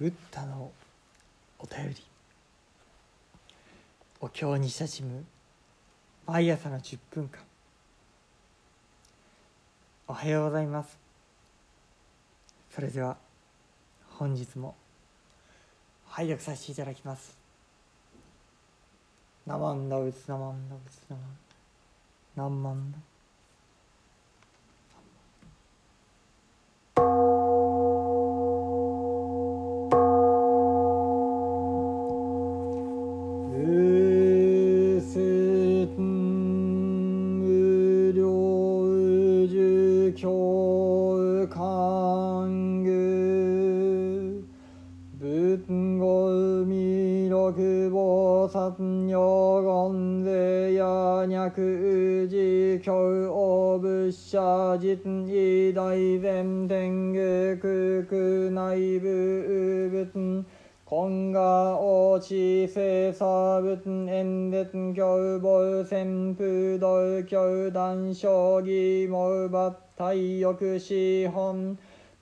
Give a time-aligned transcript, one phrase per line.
[0.00, 0.72] ブッダの
[1.58, 1.96] お便り。
[4.18, 5.26] お経に親しむ。
[6.26, 7.38] 毎朝の10分間。
[10.08, 10.96] おはようございます。
[12.74, 13.18] それでは
[14.16, 14.74] 本日も
[16.06, 17.36] 拝読させていただきます。
[19.46, 21.26] ナマンダウツナマンダウツナマン
[22.36, 22.98] ダナマンダ
[48.40, 48.72] 菩薩
[49.10, 49.60] 如
[49.92, 50.86] 言税や
[51.26, 52.94] 脈宇治教
[53.30, 54.96] 王仏者実
[55.28, 60.44] 意大前天下空空内部仏
[60.86, 71.76] 今が王子聖差仏演説教母旋風道教団将棋毛抜体欲資本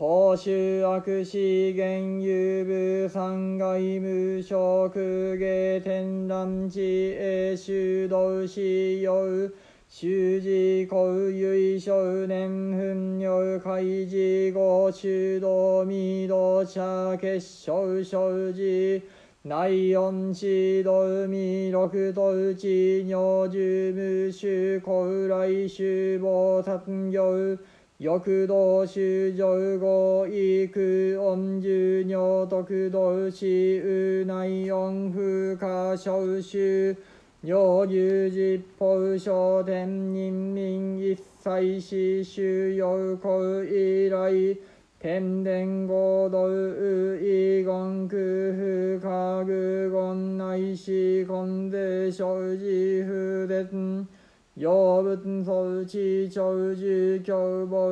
[0.00, 6.80] 報酬悪資源有部三外無職芸天覧地
[7.20, 9.50] 営修道使用
[9.90, 10.08] 修
[10.40, 11.92] 士公唯少
[12.26, 16.80] 年分尿開示後修道未道者
[17.16, 19.02] 結晶生寺
[19.42, 20.92] 内音指導
[21.28, 23.58] 未六道地尿樹
[23.92, 25.84] 無臭高来修
[26.18, 27.58] 菩薩行。
[28.02, 36.96] 欲道修上後育音十尿徳道死う内音風化小修
[37.42, 38.86] 両牛実法
[39.18, 44.56] 商天人民一切死収容公以来
[44.98, 54.19] 天伝合道遺言空風化具言内視根税生寺不絶
[54.60, 57.88] 養仏装置長寿教母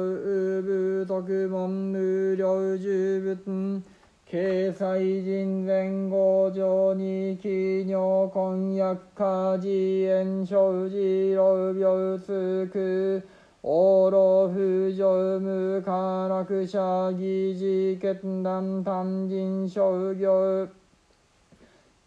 [0.61, 3.83] 部徳門無料寿仏
[4.27, 13.23] 経済人前後上に企業婚約家自演生児老病痛苦
[13.63, 16.79] 往路不常無家楽者
[17.13, 20.69] 議事決断単人商業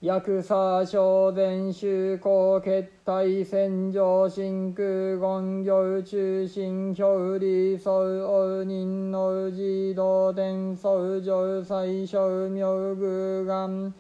[0.02, 4.84] 薬差小前修行決体戦場真空
[5.20, 13.94] 言行中心表裏相応人の自動伝相上最小妙具眼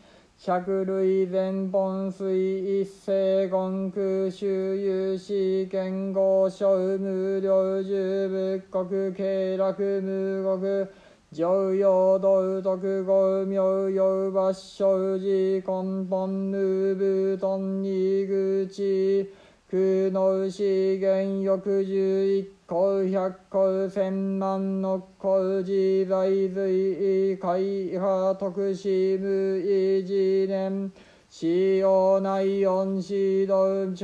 [0.44, 10.88] 百類全本水一世言空周遊試験合小無料十仏国経楽無国。
[11.34, 13.56] 常用道徳語名
[13.90, 19.31] 誉抜生寺根本無部頓に口
[19.69, 30.92] 空の資源欲十一個百個千万の個自在随意会派特使無意自念
[31.30, 33.96] 使用内音指導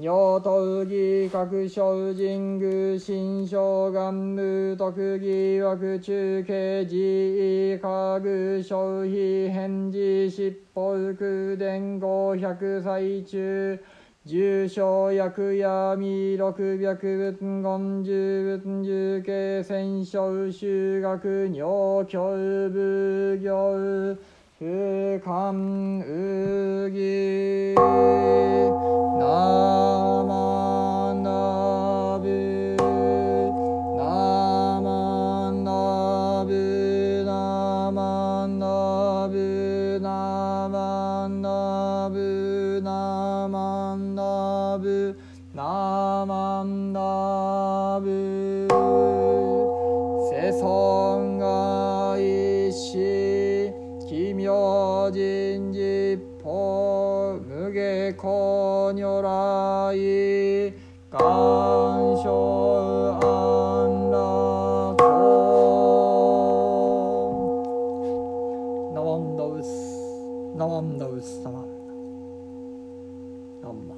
[0.00, 13.78] 尿頭義各小神宮新章願無徳義枠中継自意家具消費返事執法空伝五百歳中
[14.24, 22.30] 重症薬闇六百仏言十仏重慶戦勝修学尿教
[22.70, 24.16] 部行
[24.58, 24.64] 不
[25.22, 28.89] 寛右義
[29.30, 29.36] ナ
[30.24, 32.76] マナブ
[33.96, 40.08] ナマナブナマナブナ
[40.68, 45.16] マナブナマナブ
[45.54, 48.66] ナマナブ
[50.32, 56.29] 世尊が一子奇妙人実法
[58.10, 59.96] 無下公如来
[61.10, 61.20] 願
[62.16, 62.28] 生
[63.22, 64.96] 安楽
[68.94, 69.66] ナマンダウス
[70.56, 71.52] ナマンダウスナン
[73.88, 73.94] マ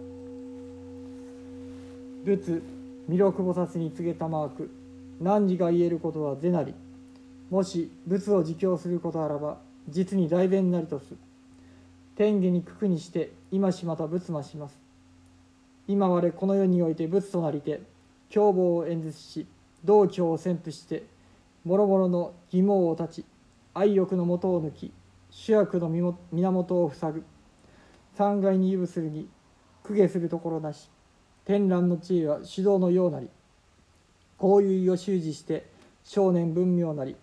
[2.25, 2.63] 仏
[3.09, 4.71] 弥勒菩薩に告げたマーク。
[5.21, 6.75] 汝が言えることは是なり。
[7.51, 9.59] もし仏を自供することあらば
[9.89, 11.17] 実に大弁なりとする。
[12.15, 14.79] 天下に九にして今しまた仏魔します。
[15.89, 17.81] 今我この世において仏となりて
[18.29, 19.47] 凶暴を演説し
[19.85, 21.05] 道教を宣布して
[21.65, 23.25] 諸々の疑問を断ち
[23.75, 24.93] 愛欲のもとを抜き
[25.31, 27.25] 主役の源を塞ぐ。
[28.15, 29.29] 三階に有するに
[29.83, 30.91] 公家するところなし
[31.45, 33.31] 天覧の地位は手動のようなり
[34.37, 35.67] こういう意を習字して
[36.05, 37.17] 少年文明なり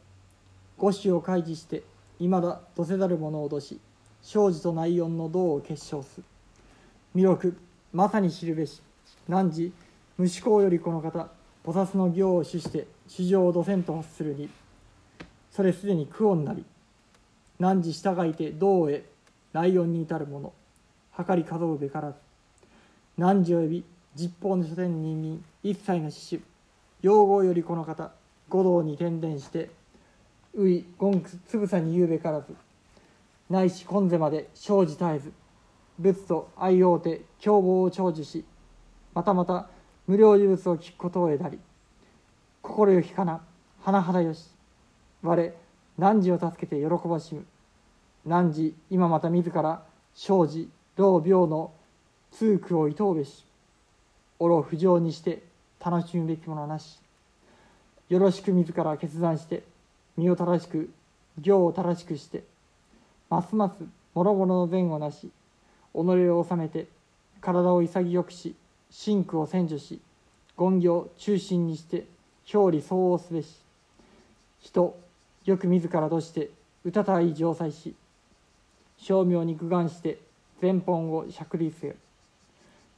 [0.78, 1.84] 五種を開示して
[2.20, 3.80] いまだどせざる者を脅し
[4.22, 6.22] 生児と内音の道を結晶す
[7.16, 7.58] 魅力
[7.92, 8.82] まさに知るべし。
[9.28, 9.72] 汝
[10.18, 11.28] 虫公よりこの方
[11.66, 14.50] 菩薩の行を主して主情を土せんと発するに。
[15.52, 16.64] それすでに苦音なり。
[17.60, 19.04] 汝従いて道へ
[19.54, 20.54] ライオンに至る者
[21.18, 22.18] 計り数うべからず。
[23.18, 23.84] 汝及び
[24.16, 26.44] 実法の書店人民一切の死守
[27.02, 28.12] 用語よりこの方
[28.50, 29.70] 五道に転々して
[30.56, 32.56] うい言つぶさに言うべからず。
[33.50, 35.34] ないし今世まで生じ絶えず
[36.00, 38.46] 仏と愛用て凶暴を長寿し
[39.14, 39.68] またまた
[40.08, 41.60] 無料呪物を聞くことを得たり
[42.62, 43.42] 心よきかな
[43.84, 44.50] 甚だよし
[45.22, 45.52] 我
[45.98, 47.46] 汝を助けて喜ばしむ。
[48.26, 49.84] 汝今また自ら
[50.16, 51.72] 生じ老病の
[52.32, 53.44] 痛苦をいとうべし
[54.38, 55.44] おろ不浄にして
[55.84, 57.00] 楽しむべきものなし。
[58.08, 59.64] よろしく自ら決断して
[60.18, 60.90] 身を正しく
[61.38, 62.44] 行を正しくして
[63.30, 63.84] ますます
[64.16, 65.30] 諸々の善をなし
[65.94, 65.98] 己
[66.30, 66.88] を治めて
[67.42, 68.56] 体を潔くし
[68.90, 70.00] 真苦を占除し
[70.58, 72.06] 言行中心にして
[72.52, 73.62] 表裏相応すべし。
[74.62, 75.00] 人
[75.46, 76.50] よく自らとして
[76.84, 77.96] 歌たたい城塞し
[78.98, 80.18] 称名に具願して
[80.62, 81.94] 前本をしゃくりせよ。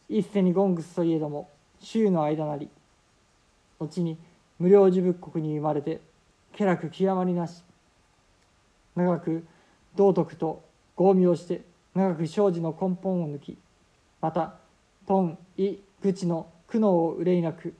[0.09, 1.49] 一世にゴングスといえども
[1.79, 2.69] 週の間なり
[3.79, 4.17] 後に
[4.57, 5.99] 無料寺仏国に生まれて
[6.55, 7.63] 気楽極まりなし。
[8.95, 9.45] 長く
[9.95, 10.63] 道徳と
[10.95, 11.61] 豪名して
[11.93, 13.57] 長く生じの根本を抜き
[14.21, 14.55] また
[15.07, 17.73] 頓意愚痴の苦悩を憂いなく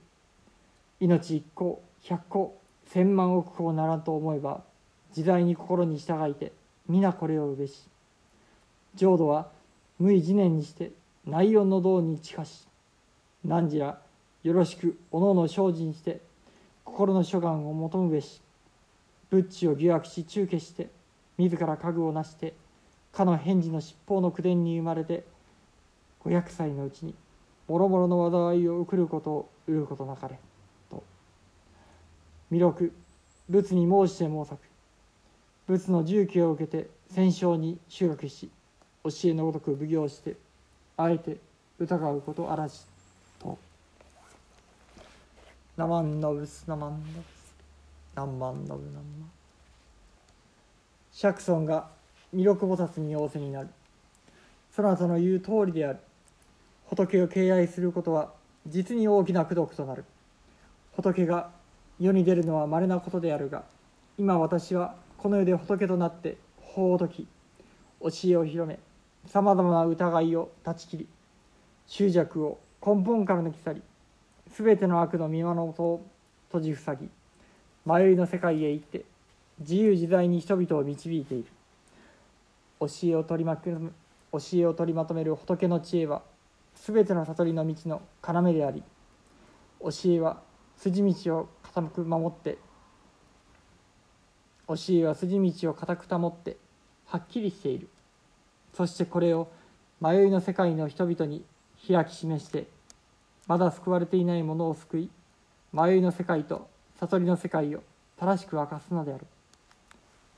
[1.00, 4.62] 命一個百個千万億個ならんと思えば
[5.12, 6.52] 時代に心に従いて
[6.88, 7.88] 皆これをうべし
[8.94, 9.48] 浄土は
[9.98, 10.90] 無意自念にして
[11.26, 12.66] 内容の道に近し
[13.44, 13.98] 汝ら
[14.42, 16.20] よろしくおのおの精進して
[16.84, 18.42] 心の諸願を求むべし
[19.30, 20.88] 仏地を疑惑し中継して
[21.42, 22.54] 自ら家具をなして
[23.12, 25.24] かの返事の七宝の口伝に生まれて
[26.20, 27.14] 五百歳のうちに
[27.66, 30.38] もろもろの災いを受ることをううことなかれ
[30.88, 31.02] と。
[32.50, 32.92] 弥勒
[33.48, 34.60] 仏に申して申作
[35.66, 38.48] 仏の重機を受けて戦勝に修学し
[39.04, 40.36] 教えのごとく奉行して
[40.96, 41.38] あえて
[41.78, 42.84] 疑うことあらず
[43.40, 43.58] と
[45.76, 47.54] 「ナマンノブスナマンノブス。
[48.14, 49.30] ナンマンノブナンマン」
[51.12, 51.88] 釈尊が
[52.32, 53.68] 弥勒菩薩に仰せになる。
[54.74, 55.98] そなたの言う通りである。
[56.86, 58.32] 仏を敬愛することは
[58.66, 60.04] 実に大きな功徳となる。
[60.96, 61.50] 仏が
[61.98, 63.64] 世に出るのは稀なことであるが
[64.18, 67.26] 今私はこの世で仏となって法を説き
[68.00, 68.78] 教えを広め
[69.26, 71.08] さまざまな疑いを断ち切り
[71.86, 73.82] 執着を根本から抜き去り
[74.50, 76.02] 全ての悪の見守を
[76.48, 77.08] 閉じ塞ぎ
[77.86, 79.04] 迷いの世界へ行って
[79.62, 81.46] 自由自在に人々を導いている。
[82.80, 83.92] 教えを取りまく
[84.32, 86.22] 教えを取りまとめる仏の知恵は
[86.74, 88.82] 全ての悟りの道の要であり
[89.80, 90.40] 教えは
[90.78, 92.58] 筋道を固く守って
[94.66, 96.56] 教えは筋道を固く保って
[97.06, 97.88] はっきりしている。
[98.74, 99.48] そしてこれを
[100.00, 101.44] 迷いの世界の人々に
[101.86, 102.66] 開き示して
[103.46, 105.10] まだ救われていない者を救い
[105.72, 107.82] 迷いの世界と悟りの世界を
[108.18, 109.26] 正しく明かすのである。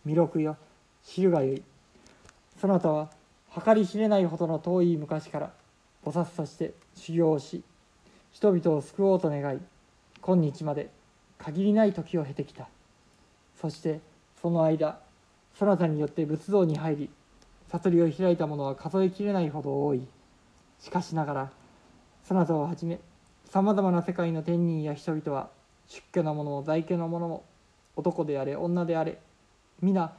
[0.05, 0.57] 弥勒よ。
[1.03, 1.63] 知るがよい。
[2.61, 3.11] そなたは
[3.65, 5.53] 計り知れないほどの遠い昔から
[6.05, 7.63] 菩薩として修行をし
[8.33, 9.61] 人々を救おうと願い
[10.21, 10.91] 今日まで
[11.39, 12.69] 限りない時を経てきた。
[13.61, 14.01] そして
[14.41, 14.99] その間
[15.59, 17.11] そなたによって仏像に入り
[17.71, 20.07] 悟りを開いた者は数えきれないほど多い。
[20.81, 21.51] しかしながら
[22.25, 22.99] そなたをはじめ
[23.47, 25.49] さまざまな世界の天人や人々は
[25.87, 27.45] 出家な者も在家の者も
[27.97, 29.19] 男であれ女であれ
[29.83, 30.13] 皆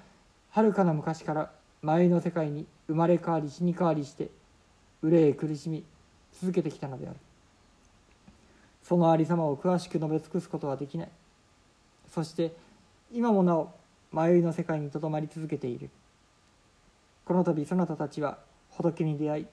[0.51, 4.29] はるかな昔から迷いの世界に生まれ変わり死に変わりして
[5.01, 5.83] 憂え苦しみ
[6.39, 7.17] 続けてきたのである。
[8.83, 11.09] そのありさまを詳しく述べ尽くすことはできない。
[12.13, 12.55] そして
[13.11, 13.71] 今もなお
[14.11, 15.89] 迷いの世界にとどまり続けている。
[17.25, 18.37] この度そなたたちは
[18.69, 19.49] 仏に出会い教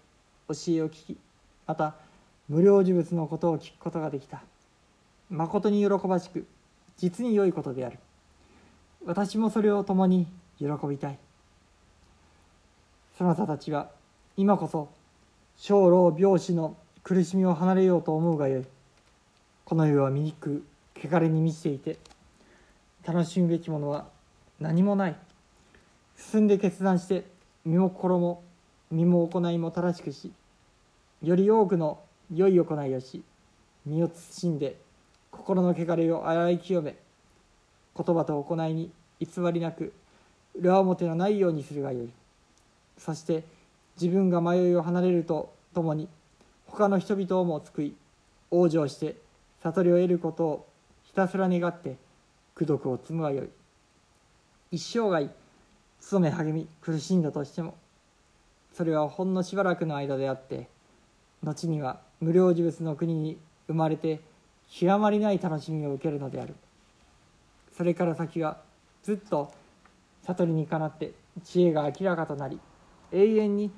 [0.49, 1.19] えを聞き
[1.67, 1.95] また
[2.49, 4.43] 無料呪物のことを聞くことができた。
[5.31, 6.47] 誠に喜ばしく
[6.99, 7.99] 実に良いことである。
[9.05, 10.27] 私もそれを共に
[10.59, 11.19] 喜びたい。
[13.19, 13.91] そなたたちは
[14.37, 14.89] 今こそ
[15.57, 18.67] 生老病死の苦しみを離れようと思うがよい。
[19.65, 20.65] この世は醜く
[20.97, 21.99] 汚れに満ちていて
[23.05, 24.07] 楽しむべきものは
[24.61, 25.17] 何もない。
[26.17, 27.25] 進んで決断して
[27.65, 28.43] 身も心も
[28.91, 30.31] 身も行いも正しくし
[31.23, 32.01] より多くの
[32.33, 33.25] 良い行いをし
[33.87, 34.77] 身を慎んで
[35.31, 36.95] 心の汚れを洗い清め
[37.97, 39.93] 言葉と行いに偽りなく
[40.55, 42.11] 裏表のないようにするがよい。
[42.99, 43.45] そして
[44.01, 46.09] 自分が迷いを離れるとともに
[46.67, 47.95] 他の人々をも救い
[48.51, 49.17] 往生して
[49.63, 50.67] 悟りを得ることを
[51.05, 51.97] ひたすら願って
[52.57, 53.49] 功徳を積むがよい。
[54.71, 55.29] 一生涯
[56.01, 57.75] 勤め励み苦しんだとしても
[58.75, 60.67] それはほんのしばらくの間であって
[61.45, 64.21] 後には無料事物の国に生まれて
[64.71, 66.55] 極まりない楽しみを受けるのである。
[67.83, 68.59] それから先は
[69.03, 69.51] ずっと
[70.23, 72.61] 悟りにかなって知恵が明らかとなり
[73.11, 73.73] 永遠に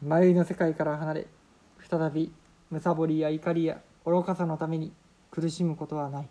[0.00, 1.26] 迷いの世界から離れ
[1.78, 2.32] 再び
[2.70, 4.94] むさぼりや怒りや愚かさのために
[5.30, 6.28] 苦しむことはない。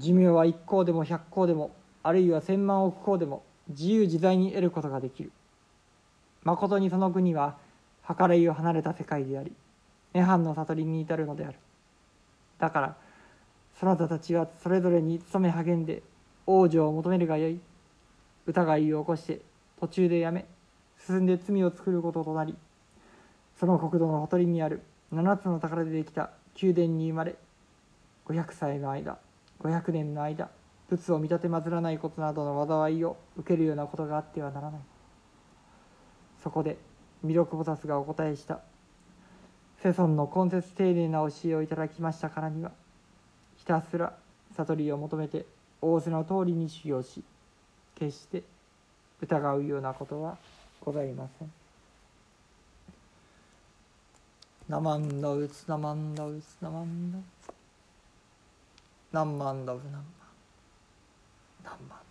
[0.00, 1.70] 寿命は一向でも百向でも
[2.02, 5.30] あるいは千万億向でも自由自在に得ることができる。
[6.42, 7.56] まことにその国は
[8.08, 9.52] 計らいを離れた世界であり
[10.12, 11.58] 涅槃の悟りに至るのである。
[12.58, 12.96] だから
[13.78, 16.02] そなたたちはそれぞれに努め励んで
[16.46, 17.60] 往生を求めるがよい。
[18.46, 19.40] 疑いを起こして
[19.80, 20.44] 途中でやめ
[21.06, 22.54] 進んで罪を作ることとなり
[23.58, 27.36] その国土のほとりにある七つの宝でできた宮殿に生まれ
[28.26, 29.18] 500歳の間
[29.60, 30.50] 500年の間
[30.88, 34.80] 仏を見立てまずらないことなどの災いを受けるようなことがあってはならない。
[36.42, 36.76] そこで
[37.22, 38.60] 弥勒菩薩がお答えした
[39.82, 42.72] 世尊の根節丁寧な教えをいただきましたからには
[43.64, 44.12] ひたすら
[44.58, 45.46] 悟りを求めて
[45.80, 47.24] 仰せの通りに修行し
[47.94, 48.42] 決して
[49.22, 50.36] 疑うようなことは
[50.84, 51.50] ございません。
[54.68, 57.52] ナマンダウツナマンダウツナマンダウツ。
[59.12, 60.04] ナマンダウナンマン。
[61.64, 62.03] ナンマン。